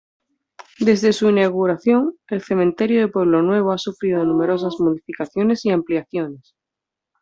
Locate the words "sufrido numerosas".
3.77-4.79